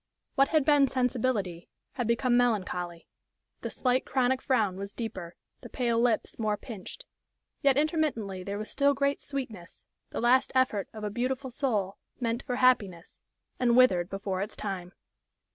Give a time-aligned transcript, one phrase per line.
[0.33, 3.05] What had been sensibility had become melancholy;
[3.61, 7.05] the slight, chronic frown was deeper, the pale lips more pinched.
[7.61, 12.41] Yet intermittently there was still great sweetness, the last effort of a "beautiful soul" meant
[12.41, 13.21] for happiness,
[13.59, 14.93] and withered before its time.